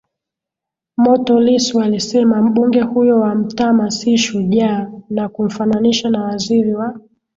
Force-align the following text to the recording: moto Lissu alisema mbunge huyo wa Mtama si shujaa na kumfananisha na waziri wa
moto 0.97 1.39
Lissu 1.39 1.81
alisema 1.81 2.41
mbunge 2.41 2.81
huyo 2.81 3.19
wa 3.19 3.35
Mtama 3.35 3.91
si 3.91 4.17
shujaa 4.17 4.91
na 5.09 5.29
kumfananisha 5.29 6.09
na 6.09 6.21
waziri 6.23 6.73
wa 6.75 6.99